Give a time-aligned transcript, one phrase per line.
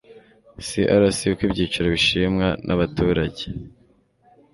[0.67, 3.43] CRC Uko ibyiciro bishimwa n abaturage